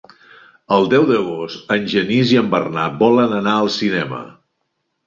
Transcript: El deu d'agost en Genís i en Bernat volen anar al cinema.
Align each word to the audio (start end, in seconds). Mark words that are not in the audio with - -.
El 0.77 0.87
deu 0.93 1.05
d'agost 1.11 1.69
en 1.77 1.85
Genís 1.93 2.35
i 2.37 2.41
en 2.43 2.51
Bernat 2.57 2.99
volen 3.07 3.41
anar 3.45 3.57
al 3.61 3.75
cinema. 3.81 4.27